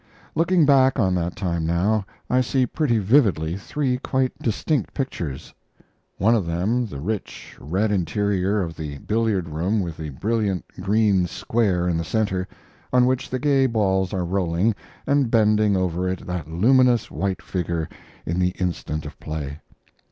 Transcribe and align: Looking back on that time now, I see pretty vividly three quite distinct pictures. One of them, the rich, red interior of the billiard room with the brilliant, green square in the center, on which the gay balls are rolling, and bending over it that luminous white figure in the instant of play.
Looking 0.33 0.65
back 0.65 0.97
on 0.97 1.13
that 1.13 1.35
time 1.35 1.63
now, 1.63 2.07
I 2.27 2.41
see 2.41 2.65
pretty 2.65 2.97
vividly 2.97 3.55
three 3.55 3.99
quite 3.99 4.35
distinct 4.39 4.95
pictures. 4.95 5.53
One 6.17 6.33
of 6.33 6.47
them, 6.47 6.87
the 6.87 6.99
rich, 6.99 7.55
red 7.59 7.91
interior 7.91 8.63
of 8.63 8.75
the 8.75 8.97
billiard 8.97 9.47
room 9.47 9.79
with 9.79 9.97
the 9.97 10.09
brilliant, 10.09 10.65
green 10.79 11.27
square 11.27 11.87
in 11.87 11.97
the 11.97 12.03
center, 12.03 12.47
on 12.91 13.05
which 13.05 13.29
the 13.29 13.37
gay 13.37 13.67
balls 13.67 14.11
are 14.11 14.25
rolling, 14.25 14.73
and 15.05 15.29
bending 15.29 15.77
over 15.77 16.09
it 16.09 16.25
that 16.25 16.49
luminous 16.49 17.11
white 17.11 17.43
figure 17.43 17.87
in 18.25 18.39
the 18.39 18.55
instant 18.57 19.05
of 19.05 19.19
play. 19.19 19.59